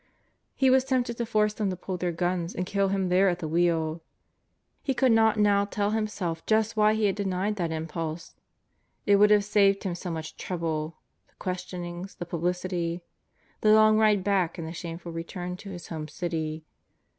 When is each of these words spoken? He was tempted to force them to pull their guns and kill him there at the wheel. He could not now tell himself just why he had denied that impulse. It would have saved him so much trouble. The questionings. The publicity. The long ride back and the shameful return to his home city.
He 0.55 0.71
was 0.71 0.83
tempted 0.83 1.17
to 1.17 1.27
force 1.27 1.53
them 1.53 1.69
to 1.69 1.75
pull 1.75 1.95
their 1.95 2.11
guns 2.11 2.55
and 2.55 2.65
kill 2.65 2.87
him 2.87 3.09
there 3.09 3.29
at 3.29 3.37
the 3.37 3.47
wheel. 3.47 4.01
He 4.81 4.95
could 4.95 5.11
not 5.11 5.37
now 5.37 5.63
tell 5.65 5.91
himself 5.91 6.43
just 6.47 6.75
why 6.75 6.95
he 6.95 7.05
had 7.05 7.13
denied 7.15 7.57
that 7.57 7.71
impulse. 7.71 8.33
It 9.05 9.17
would 9.17 9.29
have 9.29 9.45
saved 9.45 9.83
him 9.83 9.93
so 9.93 10.09
much 10.09 10.37
trouble. 10.37 10.97
The 11.27 11.35
questionings. 11.35 12.15
The 12.15 12.25
publicity. 12.25 13.03
The 13.61 13.73
long 13.73 13.99
ride 13.99 14.23
back 14.23 14.57
and 14.57 14.67
the 14.67 14.73
shameful 14.73 15.11
return 15.11 15.55
to 15.57 15.69
his 15.69 15.89
home 15.89 16.07
city. 16.07 16.65